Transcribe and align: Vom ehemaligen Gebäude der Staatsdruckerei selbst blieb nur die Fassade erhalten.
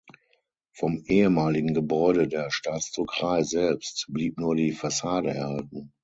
Vom 0.73 1.03
ehemaligen 1.05 1.75
Gebäude 1.75 2.27
der 2.27 2.49
Staatsdruckerei 2.49 3.43
selbst 3.43 4.07
blieb 4.09 4.39
nur 4.39 4.55
die 4.55 4.71
Fassade 4.71 5.29
erhalten. 5.29 5.93